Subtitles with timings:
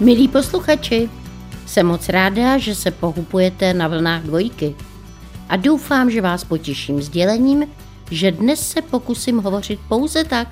[0.00, 1.10] Milí posluchači,
[1.66, 4.74] jsem moc ráda, že se pohupujete na vlnách dvojky
[5.48, 7.66] a doufám, že vás potěším sdělením,
[8.10, 10.48] že dnes se pokusím hovořit pouze tak,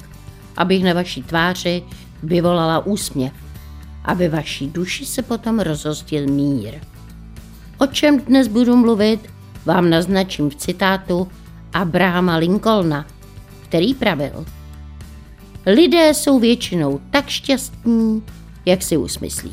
[0.57, 1.83] abych na vaší tváři
[2.23, 3.33] vyvolala úsměv
[4.05, 6.75] a vaší duši se potom rozhostil mír.
[7.79, 9.21] O čem dnes budu mluvit,
[9.65, 11.29] vám naznačím v citátu
[11.73, 13.07] Abrahama Lincolna,
[13.63, 14.47] který pravil.
[15.67, 18.23] Lidé jsou většinou tak šťastní,
[18.67, 19.53] jak si usmyslí.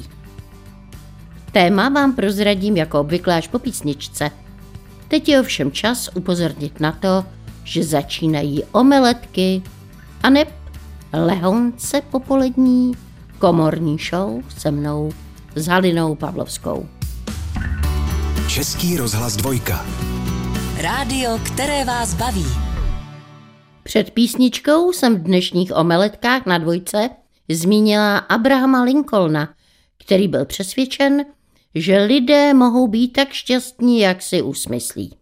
[1.52, 4.32] Téma vám prozradím jako obvykle až po písničce.
[5.08, 7.26] Teď je ovšem čas upozornit na to,
[7.64, 9.62] že začínají omeletky
[10.24, 10.54] a neb
[11.14, 12.92] lehonce popolední
[13.40, 15.12] komorní show se mnou
[15.56, 16.90] s Halinou Pavlovskou.
[18.48, 19.86] Český rozhlas dvojka.
[20.82, 22.46] Rádio, které vás baví.
[23.84, 27.10] Před písničkou jsem v dnešních omeletkách na dvojce
[27.56, 29.54] zmínila Abrahama Lincolna,
[29.98, 31.26] který byl přesvědčen,
[31.76, 35.16] že lidé mohou být tak šťastní, jak si usmyslí.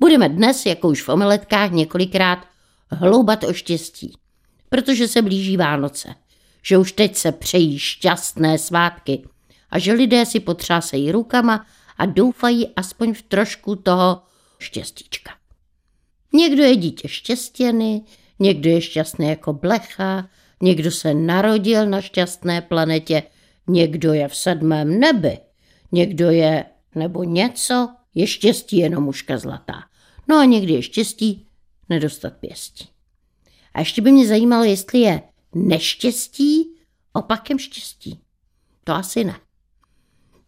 [0.00, 2.38] Budeme dnes, jako už v omeletkách, několikrát
[2.90, 4.16] hloubat o štěstí,
[4.68, 6.14] protože se blíží Vánoce,
[6.62, 9.28] že už teď se přejí šťastné svátky
[9.70, 14.22] a že lidé si potřásejí rukama a doufají aspoň v trošku toho
[14.58, 15.32] štěstíčka.
[16.32, 18.02] Někdo je dítě štěstěny,
[18.38, 20.28] někdo je šťastný jako blecha,
[20.62, 23.22] někdo se narodil na šťastné planetě,
[23.66, 25.38] někdo je v sedmém nebi,
[25.92, 29.82] někdo je nebo něco, je štěstí jenom muška zlatá.
[30.28, 31.46] No a někdy je štěstí
[31.88, 32.88] nedostat pěstí.
[33.74, 35.22] A ještě by mě zajímalo, jestli je
[35.54, 36.70] neštěstí
[37.12, 38.20] opakem štěstí.
[38.84, 39.40] To asi ne.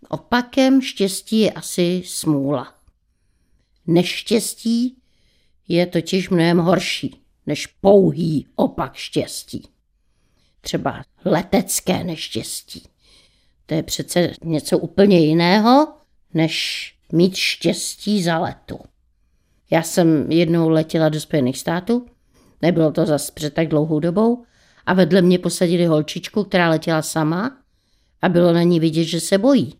[0.09, 2.75] Opakem štěstí je asi smůla.
[3.87, 4.97] Neštěstí
[5.69, 9.69] je totiž mnohem horší než pouhý opak štěstí.
[10.65, 12.89] Třeba letecké neštěstí.
[13.67, 15.89] To je přece něco úplně jiného,
[16.35, 18.79] než mít štěstí za letu.
[19.71, 22.07] Já jsem jednou letěla do Spojených států,
[22.63, 24.45] nebylo to zas před tak dlouhou dobou,
[24.87, 27.59] a vedle mě posadili holčičku, která letěla sama
[28.23, 29.75] a bylo na ní vidět, že se bojí.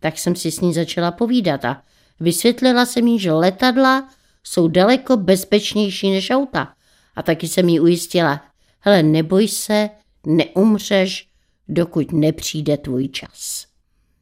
[0.00, 1.82] Tak jsem si s ní začala povídat a
[2.20, 4.08] vysvětlila jsem jí, že letadla
[4.44, 6.72] jsou daleko bezpečnější než auta.
[7.16, 8.44] A taky jsem jí ujistila,
[8.80, 9.90] hele, neboj se,
[10.26, 11.28] neumřeš,
[11.68, 13.66] dokud nepřijde tvůj čas.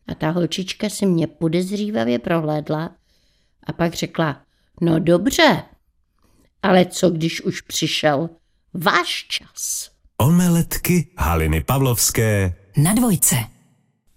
[0.06, 2.96] A ta holčička si mě podezřívavě prohlédla
[3.66, 4.42] a pak řekla,
[4.80, 5.62] no dobře,
[6.62, 8.30] ale co když už přišel
[8.74, 9.90] váš čas?
[10.18, 13.36] Omeletky Haliny Pavlovské Na dvojce.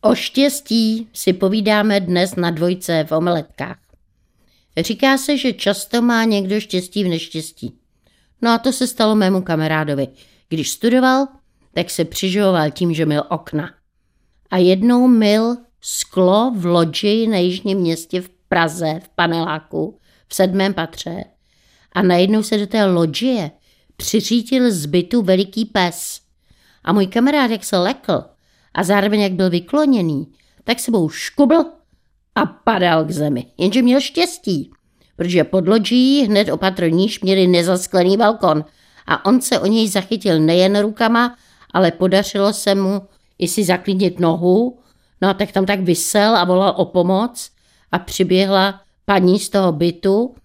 [0.01, 3.77] O štěstí si povídáme dnes na dvojce v omeletkách.
[4.77, 7.79] Říká se, že často má někdo štěstí v neštěstí.
[8.41, 10.07] No a to se stalo mému kamarádovi.
[10.49, 11.27] Když studoval,
[11.75, 13.69] tak se přiživoval tím, že mil okna.
[14.51, 20.73] A jednou mil sklo v loďi na jižním městě v Praze, v paneláku, v sedmém
[20.73, 21.23] patře.
[21.91, 23.51] A najednou se do té loďie
[23.97, 26.21] přiřítil z bytu veliký pes.
[26.83, 28.23] A můj kamarád, jak se lekl
[28.73, 30.27] a zároveň jak byl vykloněný,
[30.63, 31.65] tak sebou škubl
[32.35, 33.45] a padal k zemi.
[33.57, 34.71] Jenže měl štěstí,
[35.15, 36.85] protože pod loďí hned opatro
[37.21, 38.65] měli nezasklený balkon
[39.07, 41.35] a on se o něj zachytil nejen rukama,
[41.75, 43.01] ale podařilo se mu
[43.39, 44.79] i si zaklínit nohu,
[45.21, 47.51] no a tak tam tak vysel a volal o pomoc
[47.91, 50.35] a přiběhla paní z toho bytu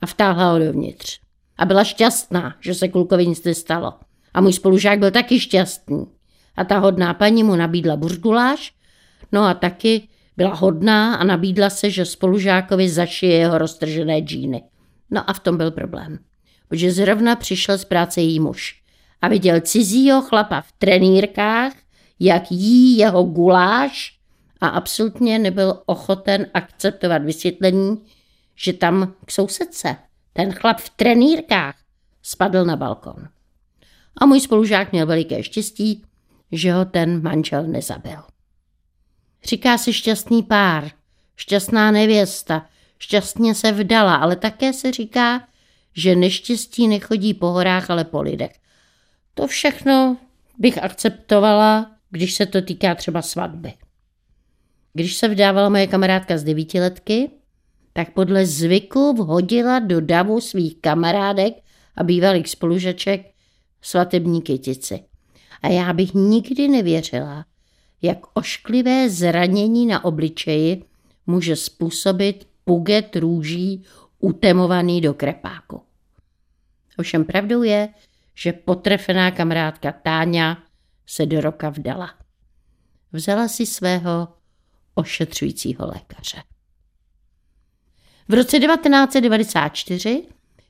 [0.00, 1.20] a vtáhla ho dovnitř.
[1.58, 3.92] A byla šťastná, že se klukovi nic nestalo.
[4.34, 6.06] A můj spolužák byl taky šťastný.
[6.56, 8.72] A ta hodná paní mu nabídla buržguláš,
[9.32, 14.62] no a taky byla hodná a nabídla se, že spolužákovi zašije jeho roztržené džíny.
[15.10, 16.18] No a v tom byl problém.
[16.68, 18.79] Protože zrovna přišel z práce její muž
[19.22, 21.72] a viděl cizího chlapa v trenýrkách,
[22.20, 24.18] jak jí jeho guláš
[24.60, 28.04] a absolutně nebyl ochoten akceptovat vysvětlení,
[28.56, 29.96] že tam k sousedce
[30.32, 31.74] ten chlap v trenýrkách
[32.22, 33.28] spadl na balkon.
[34.16, 36.04] A můj spolužák měl veliké štěstí,
[36.52, 38.22] že ho ten manžel nezabil.
[39.44, 40.90] Říká si šťastný pár,
[41.36, 42.66] šťastná nevěsta,
[42.98, 45.48] šťastně se vdala, ale také se říká,
[45.92, 48.60] že neštěstí nechodí po horách, ale po lidech.
[49.34, 50.16] To všechno
[50.58, 53.72] bych akceptovala, když se to týká třeba svatby.
[54.92, 57.30] Když se vdávala moje kamarádka z devítiletky,
[57.92, 61.54] tak podle zvyku vhodila do davu svých kamarádek
[61.96, 63.30] a bývalých spolužaček
[63.82, 65.00] svatební kytici.
[65.62, 67.44] A já bych nikdy nevěřila,
[68.02, 70.84] jak ošklivé zranění na obličeji
[71.26, 73.84] může způsobit puget růží
[74.18, 75.82] utemovaný do krepáku.
[76.98, 77.88] Ovšem pravdou je,
[78.40, 80.62] že potrefená kamarádka Táňa
[81.06, 82.14] se do roka vdala.
[83.12, 84.28] vzala si svého
[84.94, 86.42] ošetřujícího lékaře.
[88.28, 90.22] V roce 1994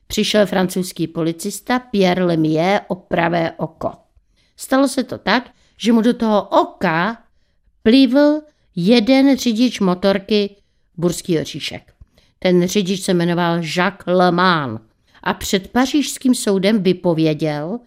[0.07, 3.91] přišel francouzský policista Pierre Lemieux o pravé oko.
[4.57, 7.23] Stalo se to tak, že mu do toho oka
[7.83, 8.41] plivl
[8.75, 10.55] jeden řidič motorky
[10.97, 11.93] Burský oříšek.
[12.39, 14.90] Ten řidič se jmenoval Jacques Leman
[15.23, 17.79] a před pařížským soudem vypověděl,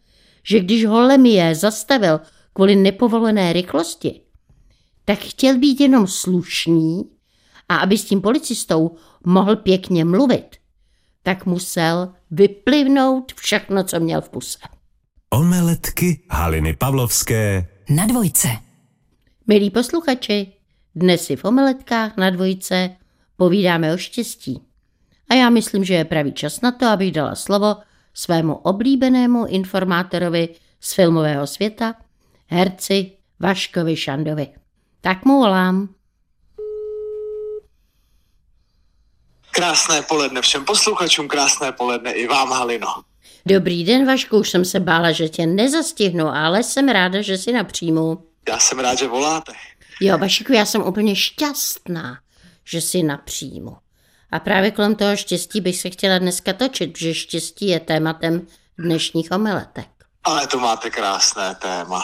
[0.43, 2.21] že když ho Lemie zastavil
[2.53, 4.21] kvůli nepovolené rychlosti,
[5.05, 7.03] tak chtěl být jenom slušný
[7.69, 8.97] a aby s tím policistou
[9.27, 10.57] mohl pěkně mluvit,
[11.23, 14.59] tak musel vyplivnout všechno, co měl v puse.
[15.31, 18.49] Omeletky Haliny Pavlovské Na dvojce.
[19.47, 20.53] Milí posluchači,
[20.95, 22.97] dnes si v omeletkách na dvojce
[23.37, 24.61] povídáme o štěstí.
[25.31, 27.76] A já myslím, že je pravý čas na to, abych dala slovo
[28.15, 30.49] svému oblíbenému informátorovi
[30.81, 31.94] z filmového světa,
[32.47, 34.49] herci Vaškovi Šandovi.
[35.00, 35.88] Tak mu volám.
[39.50, 43.05] Krásné poledne všem posluchačům, krásné poledne i vám, Halino.
[43.47, 47.53] Dobrý den, Vašku, už jsem se bála, že tě nezastihnu, ale jsem ráda, že si
[47.53, 48.25] napříjmu.
[48.49, 49.53] Já jsem rád, že voláte.
[50.00, 52.19] Jo, Vašiku, já jsem úplně šťastná,
[52.65, 53.76] že si napříjmu.
[54.35, 58.47] A právě kolem toho štěstí bych se chtěla dneska točit, že štěstí je tématem
[58.79, 59.89] dnešních omeletek.
[60.25, 62.03] Ale to máte krásné téma.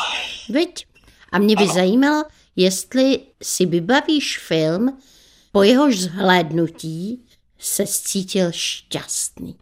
[0.48, 0.86] Viď?
[1.32, 1.74] A mě by Ano.
[1.74, 2.24] zajímalo,
[2.56, 4.98] jestli si vybavíš film,
[5.52, 7.26] po jehož zhlédnutí
[7.58, 9.56] se cítil šťastný.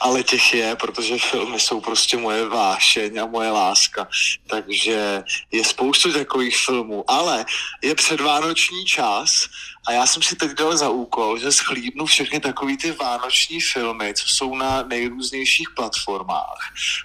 [0.00, 4.08] Ale těch je, protože filmy jsou prostě moje vášeň a moje láska.
[4.46, 5.22] Takže
[5.52, 7.04] je spoustu takových filmů.
[7.10, 7.44] Ale
[7.82, 9.46] je předvánoční čas
[9.86, 14.14] a já jsem si teď dal za úkol, že schlídnu všechny takový ty vánoční filmy,
[14.14, 16.58] co jsou na nejrůznějších platformách.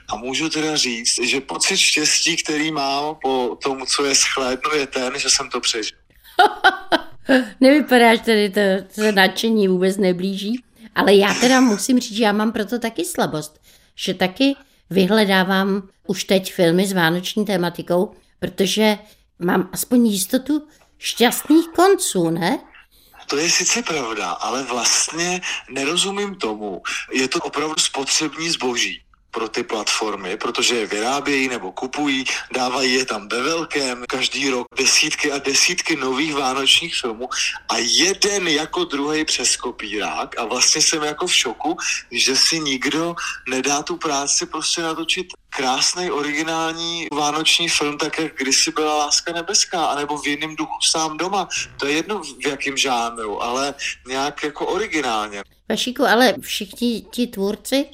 [0.10, 4.88] A můžu teda říct, že pocit štěstí, který mám po tomu, co je schlédnu, je
[4.88, 5.98] ten, že jsem to přežil.
[7.60, 8.62] Nevypadáš tady, to,
[8.96, 10.64] to nadšení vůbec neblíží,
[11.00, 13.62] ale já teda musím říct, že já mám proto taky slabost,
[13.96, 14.56] že taky
[14.90, 18.98] vyhledávám už teď filmy s vánoční tématikou, protože
[19.40, 20.68] mám aspoň jistotu
[20.98, 22.60] šťastných konců, ne?
[23.28, 26.82] To je sice pravda, ale vlastně nerozumím tomu.
[27.14, 33.06] Je to opravdu spotřební zboží pro ty platformy, protože je vyrábějí nebo kupují, dávají je
[33.06, 37.30] tam ve velkém, každý rok desítky a desítky nových vánočních filmů
[37.70, 41.78] a jeden jako druhý přes kopírák a vlastně jsem jako v šoku,
[42.12, 43.16] že si nikdo
[43.50, 49.86] nedá tu práci prostě natočit krásný originální vánoční film, tak jak kdysi byla Láska nebeská,
[49.86, 51.48] anebo v jiném duchu sám doma.
[51.78, 53.74] To je jedno v jakém žánru, ale
[54.08, 55.42] nějak jako originálně.
[55.70, 57.86] Vašíku, ale všichni ti tvůrci,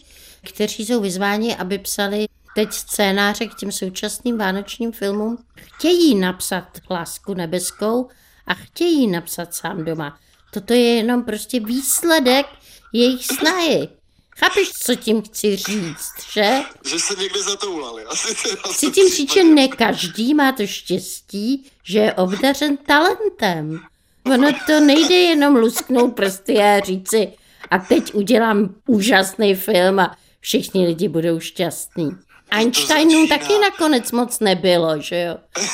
[0.45, 7.33] kteří jsou vyzváni, aby psali teď scénáře k těm současným vánočním filmům, chtějí napsat Lásku
[7.33, 8.07] nebeskou
[8.47, 10.19] a chtějí napsat sám doma.
[10.53, 12.45] Toto je jenom prostě výsledek
[12.93, 13.89] jejich snahy.
[14.37, 16.61] Chápeš, co tím chci říct, že?
[16.89, 18.03] Že se někde zatoulali.
[18.03, 18.35] Asi
[18.73, 23.79] Chci tím říct, že ne každý má to štěstí, že je obdařen talentem.
[24.25, 27.33] Ono to nejde jenom lusknout prsty a říci
[27.71, 32.11] a teď udělám úžasný film a všichni lidi budou šťastní.
[32.51, 35.37] Einsteinům začíná- taky nakonec moc nebylo, že jo?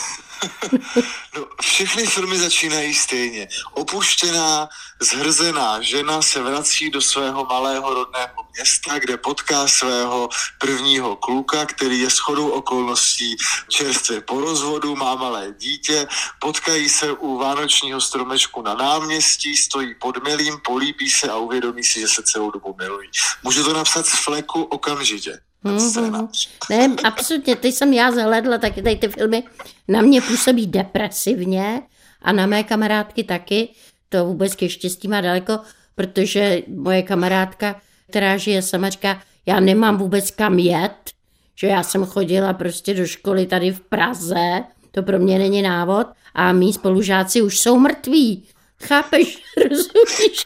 [1.36, 3.48] No, všechny filmy začínají stejně.
[3.74, 4.70] Opuštěná,
[5.02, 10.30] zhrzená žena se vrací do svého malého rodného města, kde potká svého
[10.60, 13.36] prvního kluka, který je shodou okolností
[13.70, 16.08] čerstvě po rozvodu, má malé dítě,
[16.40, 22.00] potkají se u vánočního stromečku na náměstí, stojí pod milým, políbí se a uvědomí si,
[22.00, 23.10] že se celou dobu milují.
[23.44, 25.40] Můžu to napsat z fleku okamžitě.
[25.78, 26.50] Scénář.
[26.70, 29.44] Ne, absolutně, teď jsem já zahledla, taky tady ty filmy
[29.88, 31.82] na mě působí depresivně
[32.22, 33.70] a na mé kamarádky taky.
[34.10, 35.60] To vůbec ke štěstí má daleko,
[35.96, 41.12] protože moje kamarádka, která žije sama, říká, já nemám vůbec kam jet,
[41.56, 46.08] že já jsem chodila prostě do školy tady v Praze, to pro mě není návod,
[46.34, 48.48] a mý spolužáci už jsou mrtví.
[48.84, 50.46] Chápeš, rozumíš?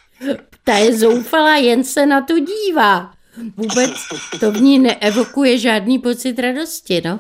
[0.64, 3.15] Ta je zoufalá, jen se na to dívá.
[3.58, 3.92] Vůbec
[4.40, 7.20] to v ní neevokuje žádný pocit radosti, no.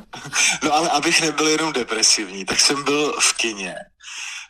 [0.63, 3.75] No ale abych nebyl jenom depresivní, tak jsem byl v kině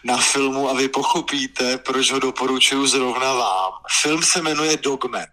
[0.04, 3.72] na filmu a vy pochopíte, proč ho doporučuju zrovna vám.
[4.02, 5.26] Film se jmenuje Dogman.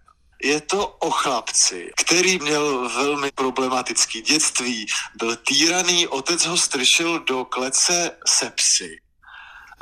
[0.44, 4.86] Je to o chlapci, který měl velmi problematický dětství,
[5.18, 8.98] byl týraný, otec ho stršil do klece se psy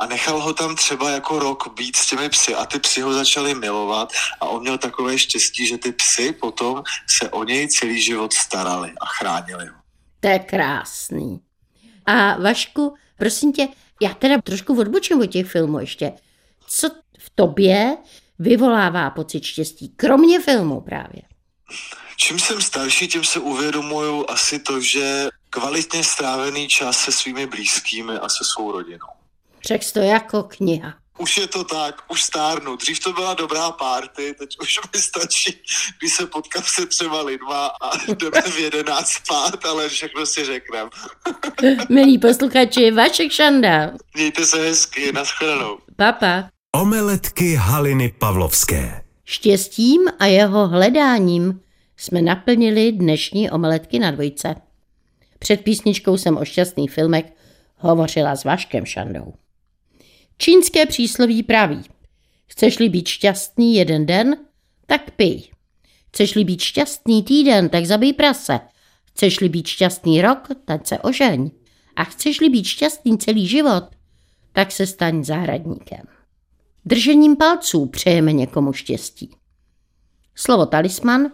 [0.00, 3.12] a nechal ho tam třeba jako rok být s těmi psy a ty psy ho
[3.12, 6.82] začaly milovat a on měl takové štěstí, že ty psy potom
[7.18, 9.74] se o něj celý život starali a chránili ho.
[10.20, 11.40] To je krásný.
[12.06, 13.68] A Vašku, Prosím tě,
[14.02, 16.12] já teda trošku odbočím od těch filmů ještě.
[16.66, 16.88] Co
[17.18, 17.96] v tobě
[18.38, 21.22] vyvolává pocit štěstí, kromě filmu právě?
[22.16, 28.12] Čím jsem starší, tím se uvědomuju asi to, že kvalitně strávený čas se svými blízkými
[28.12, 29.19] a se svou rodinou.
[29.66, 30.94] Řekl to jako kniha.
[31.18, 32.76] Už je to tak, už stárnu.
[32.76, 35.62] Dřív to byla dobrá párty, teď už mi stačí,
[35.98, 40.90] když se potkám se třeba lidma a jdeme v jedenáct spát, ale všechno si řekneme.
[41.88, 43.92] Milí posluchači, Vašek Šanda.
[44.14, 45.78] Mějte se hezky, nashledanou.
[45.96, 46.48] Papa.
[46.76, 49.04] Omeletky Haliny Pavlovské.
[49.24, 51.60] Štěstím a jeho hledáním
[51.96, 54.54] jsme naplnili dnešní omeletky na dvojce.
[55.38, 57.24] Před písničkou jsem o šťastných filmech
[57.76, 59.34] hovořila s Vaškem Šandou.
[60.42, 61.82] Čínské přísloví praví,
[62.46, 64.36] chceš-li být šťastný jeden den,
[64.86, 65.50] tak pij.
[66.08, 68.60] Chceš-li být šťastný týden, tak zabij prase.
[69.04, 71.50] Chceš-li být šťastný rok, tak se ožeň.
[71.96, 73.84] A chceš-li být šťastný celý život,
[74.52, 76.06] tak se staň zahradníkem.
[76.84, 79.36] Držením palců přejeme někomu štěstí.
[80.34, 81.30] Slovo talisman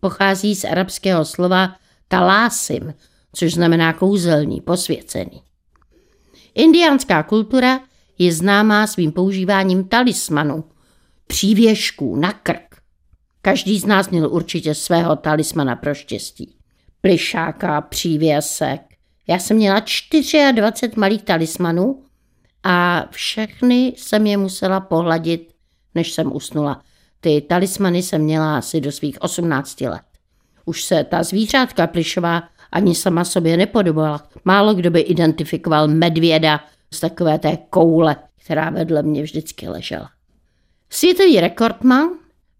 [0.00, 1.76] pochází z arabského slova
[2.08, 2.94] talásim,
[3.32, 5.42] což znamená kouzelný, posvěcený.
[6.54, 7.87] Indiánská kultura
[8.18, 10.64] je známá svým používáním talismanu,
[11.26, 12.76] přívěšků na krk.
[13.42, 16.54] Každý z nás měl určitě svého talismana pro štěstí.
[17.00, 18.80] Plišáka, přívěsek.
[19.26, 19.80] Já jsem měla
[20.52, 22.02] 24 malých talismanů
[22.62, 25.52] a všechny jsem je musela pohladit,
[25.94, 26.82] než jsem usnula.
[27.20, 30.02] Ty talismany jsem měla asi do svých 18 let.
[30.64, 34.22] Už se ta zvířátka plišová ani sama sobě nepodobovala.
[34.44, 36.60] Málo kdo by identifikoval medvěda
[36.90, 40.10] z takové té koule, která vedle mě vždycky ležela.
[40.90, 42.08] Světový rekordman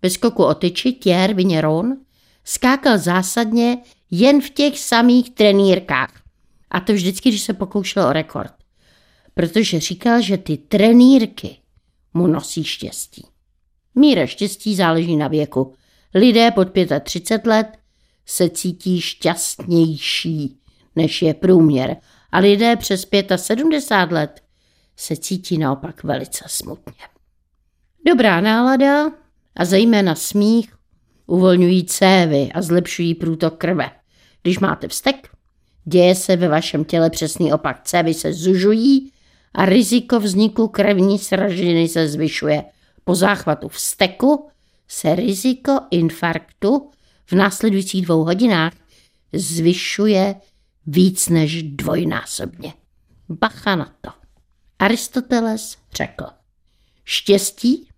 [0.02, 1.96] ve skoku o tyči Thierry Vigneron
[2.44, 3.78] skákal zásadně
[4.10, 6.22] jen v těch samých trenýrkách.
[6.70, 8.52] A to vždycky, když se pokoušel o rekord.
[9.34, 11.56] Protože říkal, že ty trenýrky
[12.14, 13.26] mu nosí štěstí.
[13.94, 15.74] Míra štěstí záleží na věku.
[16.14, 16.68] Lidé pod
[17.02, 17.66] 35 let
[18.26, 20.58] se cítí šťastnější,
[20.96, 21.96] než je průměr,
[22.32, 23.06] a lidé přes
[23.36, 24.42] 75 let
[24.96, 27.04] se cítí naopak velice smutně.
[28.06, 29.10] Dobrá nálada
[29.56, 30.74] a zejména smích
[31.26, 33.90] uvolňují cévy a zlepšují průtok krve.
[34.42, 35.28] Když máte vztek,
[35.84, 37.80] děje se ve vašem těle přesný opak.
[37.84, 39.12] Cévy se zužují
[39.54, 42.64] a riziko vzniku krevní sražiny se zvyšuje.
[43.04, 44.48] Po záchvatu vzteku
[44.88, 46.90] se riziko infarktu
[47.26, 48.72] v následujících dvou hodinách
[49.32, 50.34] zvyšuje
[50.88, 52.74] víc než dvojnásobně.
[53.28, 54.10] Bacha na to.
[54.78, 56.24] Aristoteles řekl,
[57.04, 57.88] štěstí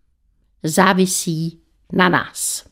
[0.63, 1.61] závisí
[1.93, 2.65] na nás.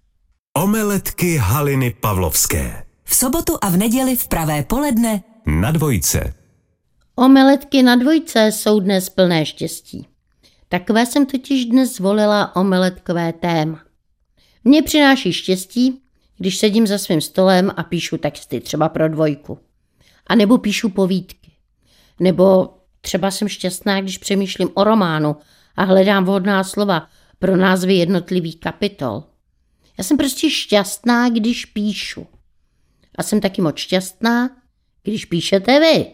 [0.57, 2.85] Omeletky Haliny Pavlovské.
[3.05, 6.35] V sobotu a v neděli v pravé poledne Na dvojce.
[7.17, 10.07] Omeletky na dvojce jsou dnes plné štěstí.
[10.69, 13.83] Takové jsem totiž dnes zvolila omeletkové téma.
[14.65, 16.03] Mně přináší štěstí,
[16.39, 19.59] když sedím za svým stolem a píšu texty, třeba pro dvojku.
[20.29, 21.51] A nebo píšu povídky.
[22.21, 25.37] Nebo třeba jsem šťastná, když přemýšlím o románu
[25.77, 27.09] a hledám vhodná slova
[27.39, 29.25] pro názvy jednotlivých kapitol.
[29.99, 32.27] Já jsem prostě šťastná, když píšu.
[33.19, 34.51] A jsem taky moc šťastná,
[35.03, 36.07] když píšete vy.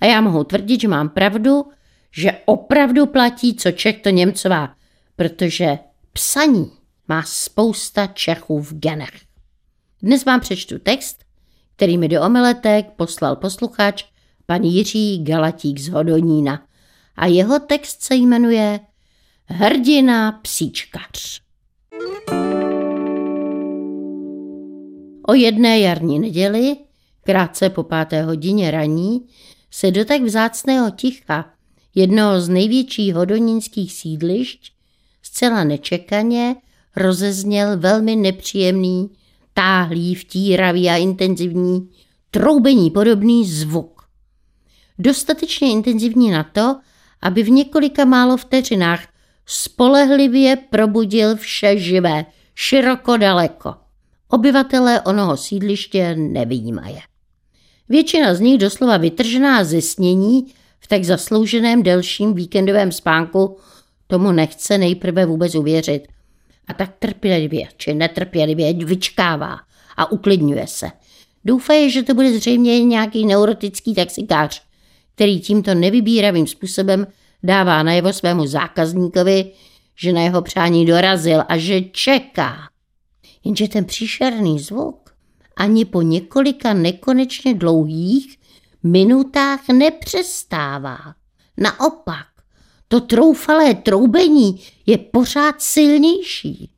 [0.00, 1.64] A já mohu tvrdit, že mám pravdu,
[2.12, 4.74] že opravdu platí, co Čech to Němcová,
[5.16, 5.78] protože
[6.12, 6.72] psaní
[7.08, 9.20] má spousta Čechů v genech.
[10.02, 11.24] Dnes vám přečtu text,
[11.76, 14.04] který mi do omeletek poslal posluchač
[14.46, 16.62] pan Jiří Galatík z Hodonína
[17.16, 18.80] a jeho text se jmenuje
[19.46, 21.40] Hrdina psíčkař.
[25.28, 26.76] O jedné jarní neděli,
[27.22, 29.26] krátce po páté hodině raní,
[29.70, 31.52] se do tak vzácného ticha
[31.94, 34.72] jednoho z největších hodonínských sídlišť
[35.22, 36.56] zcela nečekaně
[36.96, 39.10] rozezněl velmi nepříjemný
[39.56, 41.88] táhlý, vtíravý a intenzivní,
[42.30, 44.02] troubení podobný zvuk.
[44.98, 46.76] Dostatečně intenzivní na to,
[47.22, 49.08] aby v několika málo vteřinách
[49.46, 53.74] spolehlivě probudil vše živé, široko daleko.
[54.28, 57.00] Obyvatelé onoho sídliště nevýjímaje.
[57.88, 60.46] Většina z nich doslova vytržená ze snění
[60.80, 63.56] v tak zaslouženém delším víkendovém spánku
[64.06, 66.15] tomu nechce nejprve vůbec uvěřit
[66.68, 69.58] a tak trpělivě či netrpělivě vyčkává
[69.96, 70.90] a uklidňuje se.
[71.44, 74.62] Doufaje, že to bude zřejmě nějaký neurotický taxikář,
[75.14, 77.06] který tímto nevybíravým způsobem
[77.42, 79.52] dává najevo svému zákazníkovi,
[79.96, 82.56] že na jeho přání dorazil a že čeká.
[83.44, 85.10] Jenže ten příšerný zvuk
[85.56, 88.38] ani po několika nekonečně dlouhých
[88.82, 90.98] minutách nepřestává.
[91.56, 92.26] Naopak,
[92.88, 96.70] to troufalé troubení je pořád silnější.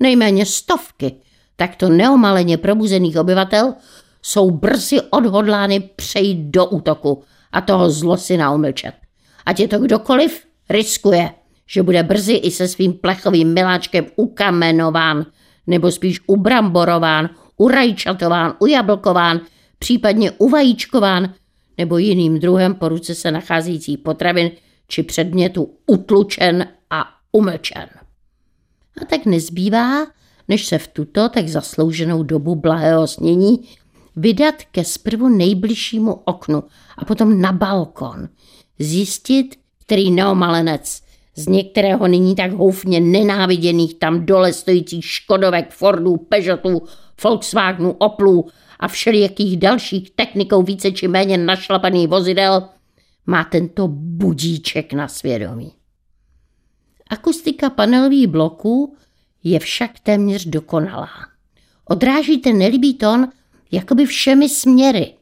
[0.00, 1.14] Nejméně stovky
[1.56, 3.74] takto neomaleně probuzených obyvatel
[4.22, 8.94] jsou brzy odhodlány přejít do útoku a toho zlo si naumlčet.
[9.46, 11.30] Ať je to kdokoliv, riskuje,
[11.66, 15.26] že bude brzy i se svým plechovým miláčkem ukamenován,
[15.66, 19.40] nebo spíš ubramborován, urajčatován, ujablkován,
[19.78, 21.34] případně uvajíčkován,
[21.78, 24.50] nebo jiným druhem po ruce se nacházející potravin
[24.88, 27.88] či předmětu utlučen a umlčen.
[29.02, 30.06] A tak nezbývá,
[30.48, 33.58] než se v tuto tak zaslouženou dobu blahého snění
[34.16, 36.64] vydat ke zprvu nejbližšímu oknu
[36.98, 38.28] a potom na balkon.
[38.78, 41.02] Zjistit, který neomalenec
[41.36, 46.82] z některého nyní tak houfně nenáviděných tam dole stojících Škodovek, Fordů, Peugeotů,
[47.24, 48.46] Volkswagenů, Oplů
[48.80, 52.68] a všelijakých dalších technikou více či méně našlapaných vozidel
[53.26, 55.72] má tento budíček na svědomí.
[57.10, 58.96] Akustika panelových bloků
[59.44, 61.10] je však téměř dokonalá.
[61.84, 63.28] Odráží ten nelibý tón
[63.72, 65.14] jakoby všemi směry.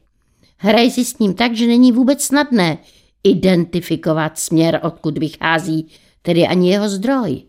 [0.57, 2.77] Hraje si s ním tak, že není vůbec snadné
[3.23, 5.87] identifikovat směr, odkud vychází,
[6.21, 7.43] tedy ani jeho zdroj.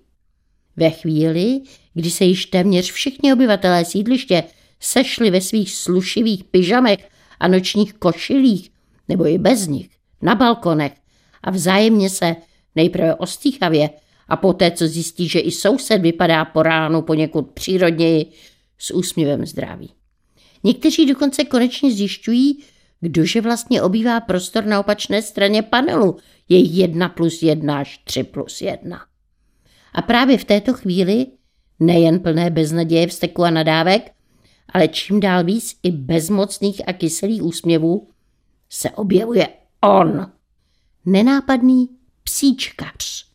[0.77, 1.61] Ve chvíli,
[1.95, 4.45] kdy se již téměř všichni obyvatelé sídliště
[4.81, 7.09] sešli ve svých slušivých pyžamech
[7.41, 8.71] a nočních košilích,
[9.09, 9.89] nebo i bez nich,
[10.25, 10.93] na balkonech
[11.43, 12.37] a vzájemně se
[12.75, 13.91] nejprve ostýchavě
[14.29, 18.27] a poté, co zjistí, že i soused vypadá po ránu poněkud přírodněji,
[18.79, 19.91] s úsměvem zdraví.
[20.65, 22.65] Někteří dokonce konečně zjišťují,
[23.01, 26.17] kdože vlastně obývá prostor na opačné straně panelu.
[26.49, 29.01] Je jedna plus jedna až tři plus jedna.
[29.93, 31.27] A právě v této chvíli,
[31.81, 34.11] nejen plné beznaděje, vzteku a nadávek,
[34.69, 38.09] ale čím dál víc i bezmocných a kyselých úsměvů,
[38.71, 39.49] se objevuje
[39.85, 40.33] on,
[41.05, 41.89] nenápadný
[42.23, 43.27] psíčkař,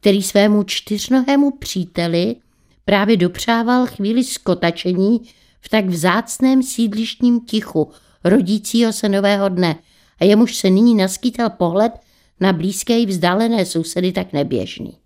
[0.00, 2.36] který svému čtyřnohému příteli
[2.84, 5.20] právě dopřával chvíli skotačení
[5.60, 7.90] v tak vzácném sídlištním tichu
[8.24, 9.76] rodícího se nového dne
[10.20, 11.92] a jemuž se nyní naskýtal pohled
[12.40, 14.98] na blízké i vzdálené sousedy tak neběžný.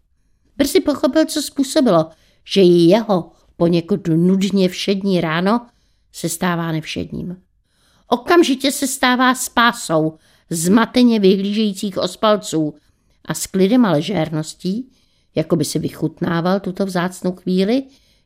[0.56, 2.10] Brzy pochopil, co způsobilo,
[2.44, 5.66] že i jeho poněkud nudně všední ráno
[6.12, 7.36] se stává nevšedním.
[8.08, 10.18] Okamžitě se stává spásou
[10.52, 12.74] zmateně vyhlížejících ospalců
[13.24, 14.88] a s klidem a ležérností,
[15.34, 17.82] jako by si vychutnával tuto vzácnou chvíli,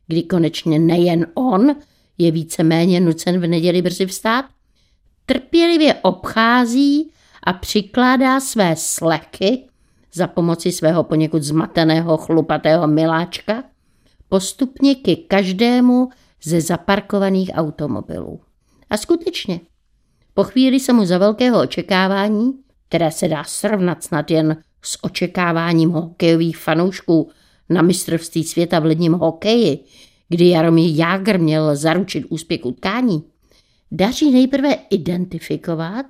[0.07, 1.75] kdy konečně nejen on
[2.17, 4.45] je víceméně nucen v neděli brzy vstát,
[5.25, 7.11] trpělivě obchází
[7.43, 9.67] a přikládá své sleky
[10.13, 13.63] za pomoci svého poněkud zmateného chlupatého miláčka
[14.29, 16.09] postupně ke každému
[16.43, 18.39] ze zaparkovaných automobilů.
[18.89, 19.59] A skutečně,
[20.37, 22.53] po chvíli se mu za velkého očekávání,
[22.87, 27.29] které se dá srovnat snad jen s očekáváním hokejových fanoušků
[27.69, 29.79] na mistrovství světa v ledním hokeji,
[30.29, 33.23] kdy Jaromír Jágr měl zaručit úspěch utkání,
[33.91, 36.05] daří nejprve identifikovat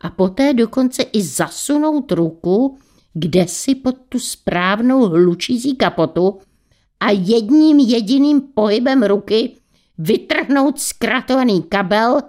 [0.00, 2.78] a poté dokonce i zasunout ruku
[3.14, 6.38] kde si pod tu správnou hlučící kapotu
[7.00, 9.56] a jedním jediným pohybem ruky
[9.98, 12.20] vytrhnout zkratovaný kabel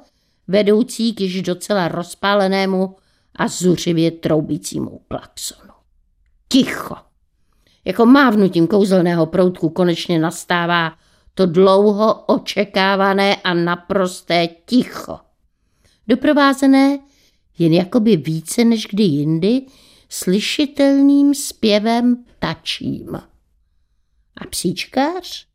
[0.48, 2.96] vedoucí k již docela rozpálenému
[3.36, 5.74] a zuřivě troubícímu klaxonu.
[6.48, 6.96] Ticho.
[7.86, 10.94] Jako mávnutím kouzelného proutku konečně nastává
[11.34, 15.20] to dlouho očekávané a naprosté ticho.
[16.08, 17.00] Doprovázené
[17.60, 19.62] jen jakoby více než kdy jindy
[20.10, 23.16] slyšitelným zpěvem ptačím.
[24.38, 25.48] A psíčkář?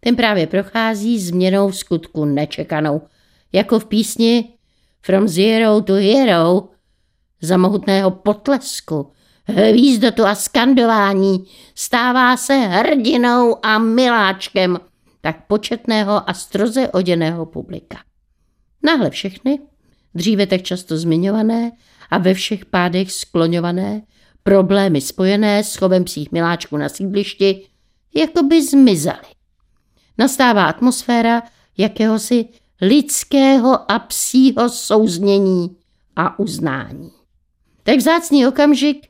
[0.00, 3.02] Ten právě prochází změnou v skutku nečekanou,
[3.52, 4.52] jako v písni
[5.02, 6.68] From Zero to Hero,
[7.42, 9.12] za mohutného potlesku,
[9.44, 14.80] hvízdotu a skandování stává se hrdinou a miláčkem
[15.20, 17.98] tak početného a stroze oděného publika.
[18.82, 19.58] Náhle všechny,
[20.14, 21.72] dříve tak často zmiňované
[22.10, 24.02] a ve všech pádech skloňované,
[24.42, 27.66] problémy spojené s chovem psích miláčků na sídlišti,
[28.14, 29.28] jako by zmizely.
[30.18, 31.42] Nastává atmosféra
[31.78, 32.48] jakéhosi
[32.80, 35.76] lidského a psího souznění
[36.16, 37.10] a uznání.
[37.82, 39.06] Tak vzácný okamžik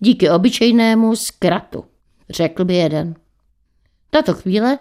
[0.00, 1.84] díky obyčejnému zkratu,
[2.30, 3.14] řekl by jeden.
[4.10, 4.78] Tato chvíle,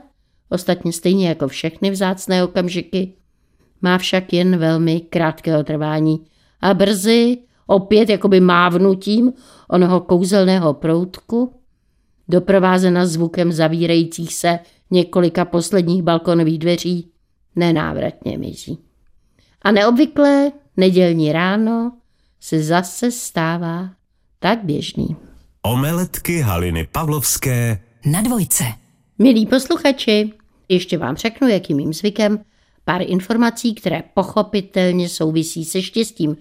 [0.50, 3.14] ostatně stejně jako všechny vzácné okamžiky,
[3.82, 6.26] má však jen velmi krátkého trvání
[6.62, 9.34] a brzy, opět jakoby mávnutím
[9.70, 11.56] onoho kouzelného proutku,
[12.28, 14.60] doprovázena zvukem zavírajících se
[14.92, 17.12] několika posledních balkonových dveří,
[17.56, 18.78] nenávratně mizí.
[19.62, 21.92] A neobvyklé nedělní ráno
[22.40, 23.90] se zase stává
[24.40, 25.16] tak běžný.
[25.62, 28.64] Omeletky Haliny Pavlovské Na dvojce.
[29.20, 30.34] Milí posluchači,
[30.70, 32.40] ještě vám řeknu, jak je mým zvykem,
[32.84, 36.38] pár informací, které pochopitelně souvisí se štěstím,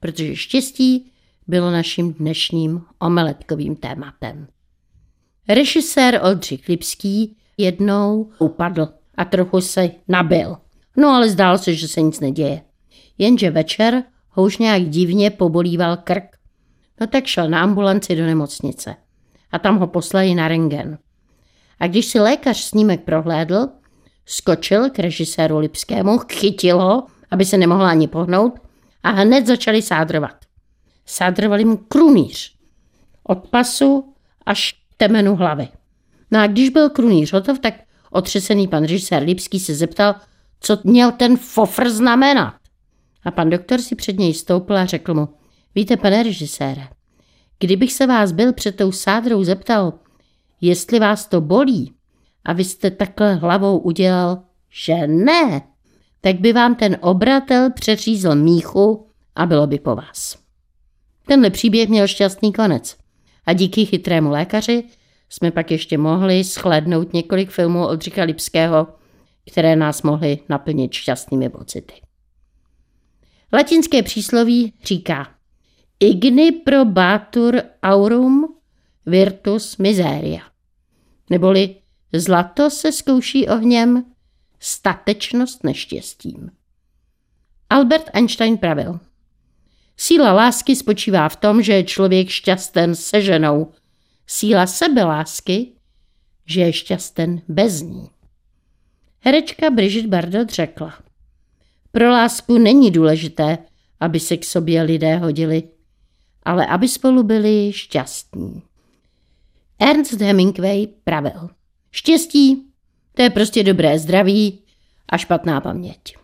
[0.00, 1.12] protože štěstí
[1.46, 4.46] bylo naším dnešním omeletkovým tématem.
[5.48, 10.56] Režisér Oldřich Lipský jednou upadl a trochu se nabil.
[10.96, 12.62] No ale zdálo se, že se nic neděje.
[13.18, 16.36] Jenže večer ho už nějak divně pobolíval krk.
[17.00, 18.96] No tak šel na ambulanci do nemocnice.
[19.50, 20.98] A tam ho poslali na rengen.
[21.80, 23.68] A když si lékař snímek prohlédl,
[24.26, 28.58] skočil k režiséru Lipskému, chytil ho, aby se nemohla ani pohnout
[29.02, 30.36] a hned začali sádrovat.
[31.06, 32.54] Sádrovali mu krunýř.
[33.22, 34.14] Od pasu
[34.46, 35.68] až k temenu hlavy.
[36.30, 37.74] No a když byl krunýř hotov, tak
[38.12, 40.14] otřesený pan režisér Lipský se zeptal,
[40.60, 42.54] co měl ten fofr znamenat.
[43.24, 45.28] A pan doktor si před něj stoupil a řekl mu,
[45.74, 46.88] víte, pane režisére,
[47.58, 49.92] kdybych se vás byl před tou sádrou zeptal,
[50.60, 51.92] jestli vás to bolí,
[52.44, 55.62] a vy jste takhle hlavou udělal, že ne,
[56.20, 60.38] tak by vám ten obratel přeřízl míchu a bylo by po vás.
[61.26, 62.96] Tenhle příběh měl šťastný konec.
[63.46, 64.84] A díky chytrému lékaři
[65.32, 68.88] jsme pak ještě mohli shlednout několik filmů Oldřicha Lipského,
[69.50, 71.94] které nás mohly naplnit šťastnými pocity.
[73.52, 75.28] Latinské přísloví říká
[76.00, 78.56] Igni probatur aurum
[79.06, 80.40] virtus miseria.
[81.30, 81.76] Neboli
[82.12, 84.04] zlato se zkouší ohněm,
[84.60, 86.50] statečnost neštěstím.
[87.70, 89.00] Albert Einstein pravil.
[89.96, 93.72] Síla lásky spočívá v tom, že je člověk šťasten se ženou.
[94.32, 95.76] Síla sebelásky,
[96.48, 98.08] že je šťasten bez ní.
[99.20, 100.94] Herečka Brigitte Bardot řekla.
[101.92, 103.58] Pro lásku není důležité,
[104.00, 105.62] aby se k sobě lidé hodili,
[106.42, 108.62] ale aby spolu byli šťastní.
[109.78, 111.50] Ernst Hemingway pravil.
[111.90, 112.66] Štěstí,
[113.14, 114.58] to je prostě dobré zdraví
[115.08, 116.16] a špatná paměť.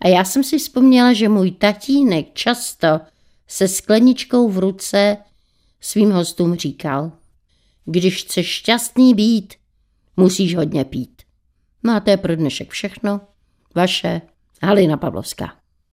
[0.00, 3.00] A já jsem si vzpomněla, že můj tatínek často
[3.46, 5.16] se skleničkou v ruce
[5.80, 7.19] svým hostům říkal,
[7.84, 9.54] když chceš šťastný být,
[10.16, 11.22] musíš hodně pít.
[11.82, 13.20] No to je pro dnešek všechno.
[13.74, 14.20] Vaše
[14.62, 15.59] Halina Pavlovská.